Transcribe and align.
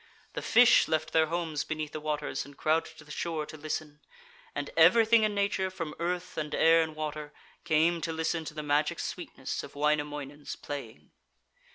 The 0.33 0.41
fish 0.41 0.87
left 0.87 1.13
their 1.13 1.27
homes 1.27 1.63
beneath 1.63 1.91
the 1.91 1.99
waters 1.99 2.43
and 2.43 2.57
crowded 2.57 2.97
to 2.97 3.03
the 3.03 3.11
shore 3.11 3.45
to 3.45 3.55
listen. 3.55 3.99
And 4.55 4.71
everything 4.75 5.21
in 5.21 5.35
nature, 5.35 5.69
from 5.69 5.93
earth 5.99 6.37
and 6.39 6.55
air 6.55 6.81
and 6.81 6.95
water, 6.95 7.33
came 7.65 8.01
to 8.01 8.11
listen 8.11 8.43
to 8.45 8.55
the 8.55 8.63
magic 8.63 8.99
sweetness 8.99 9.61
of 9.61 9.75
Wainamoinen's 9.75 10.55
playing. 10.55 11.11